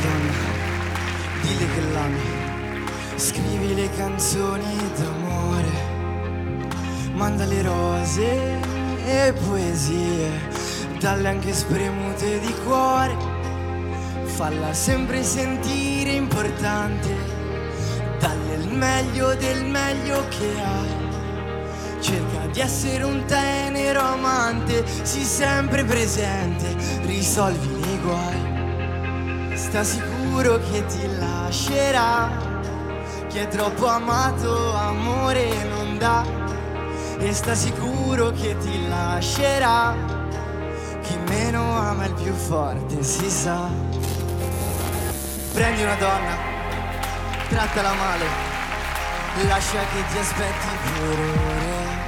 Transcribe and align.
donna, 0.00 0.32
dille 1.42 1.66
che 1.74 1.80
l'ami, 1.92 2.20
scrivi 3.16 3.74
le 3.74 3.90
canzoni 3.96 4.76
d'amore, 4.96 5.72
manda 7.12 7.44
le 7.44 7.62
rose 7.62 8.58
e 9.04 9.32
poesie, 9.32 10.30
dalle 10.98 11.28
anche 11.28 11.52
spremute 11.52 12.40
di 12.40 12.54
cuore, 12.64 13.16
falla 14.24 14.72
sempre 14.72 15.22
sentire 15.22 16.12
importante, 16.12 17.14
dalle 18.18 18.54
il 18.54 18.68
meglio 18.68 19.34
del 19.34 19.64
meglio 19.64 20.26
che 20.28 20.60
hai. 20.60 21.08
Cerca 22.00 22.46
di 22.50 22.60
essere 22.60 23.02
un 23.02 23.22
tenero 23.26 24.00
amante, 24.00 24.84
sii 25.02 25.24
sempre 25.24 25.84
presente, 25.84 26.74
risolvi 27.02 27.92
i 27.92 27.98
guai. 28.00 28.49
Sta 29.60 29.84
sicuro 29.84 30.58
che 30.58 30.84
ti 30.86 31.06
lascerà, 31.18 32.28
che 33.28 33.42
è 33.42 33.48
troppo 33.48 33.86
amato, 33.86 34.74
amore 34.74 35.64
non 35.64 35.98
dà. 35.98 36.24
E 37.18 37.32
sta 37.32 37.54
sicuro 37.54 38.30
che 38.30 38.56
ti 38.58 38.88
lascerà, 38.88 39.94
chi 41.02 41.16
meno 41.28 41.76
ama 41.78 42.06
il 42.06 42.14
più 42.14 42.32
forte, 42.32 43.02
si 43.02 43.30
sa. 43.30 43.68
Prendi 45.52 45.82
una 45.82 45.96
donna, 45.96 46.36
trattala 47.48 47.92
male, 47.92 48.24
lascia 49.46 49.78
che 49.78 50.04
ti 50.10 50.18
aspetti 50.18 50.66
per 50.82 51.18
ore 51.18 51.98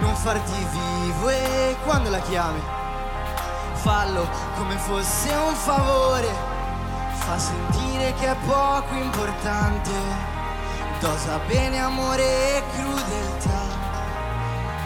non 0.00 0.14
farti 0.16 0.66
vivo 0.72 1.28
e 1.28 1.76
quando 1.84 2.10
la 2.10 2.20
chiami 2.20 2.83
fallo 3.84 4.26
come 4.56 4.78
fosse 4.78 5.28
un 5.30 5.54
favore. 5.54 6.32
Fa 7.26 7.38
sentire 7.38 8.14
che 8.14 8.30
è 8.30 8.36
poco 8.46 8.94
importante. 8.94 9.90
Dosa 11.00 11.38
bene 11.46 11.78
amore 11.80 12.24
e 12.56 12.62
crudeltà. 12.74 13.62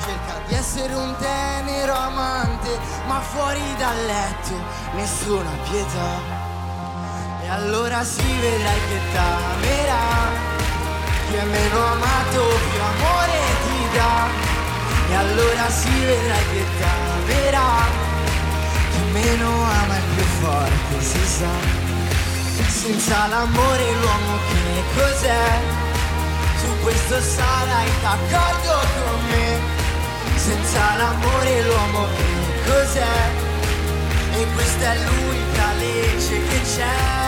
Cerca 0.04 0.34
di 0.46 0.54
essere 0.54 0.94
un 0.94 1.14
tenero 1.16 1.94
amante 1.94 2.76
ma 3.06 3.20
fuori 3.20 3.62
dal 3.78 4.04
letto 4.04 4.54
nessuna 4.94 5.50
pietà. 5.70 6.10
E 7.42 7.48
allora 7.48 8.02
si 8.02 8.26
vedrai 8.40 8.80
che 8.88 9.00
t'amerà. 9.12 10.06
Chi 11.28 11.34
è 11.36 11.44
meno 11.44 11.84
amato 11.86 12.40
più 12.70 12.80
amore 12.82 13.38
ti 13.64 13.96
dà. 13.96 14.26
E 15.10 15.14
allora 15.14 15.70
si 15.70 16.04
vedrà 16.04 16.36
che 16.50 16.64
t'amerà 16.80 16.97
Chi 19.28 19.34
meno 19.34 19.62
ama 19.62 19.94
è 19.94 20.00
più 20.14 20.24
forte 20.40 21.00
si 21.02 21.26
sa 21.26 21.52
Senza 22.66 23.26
l'amore 23.26 23.92
l'uomo 24.00 24.38
che 24.48 24.82
cos'è? 24.94 25.60
Su 26.56 26.68
questo 26.82 27.20
sarai 27.20 27.90
d'accordo 28.00 28.78
con 29.04 29.20
me 29.28 29.58
Senza 30.34 30.96
l'amore 30.96 31.62
l'uomo 31.62 32.06
che 32.16 32.70
cos'è? 32.70 33.20
E 34.32 34.46
questa 34.54 34.92
è 34.94 34.96
l'unica 34.96 35.72
legge 35.74 36.46
che 36.48 36.60
c'è 36.62 37.27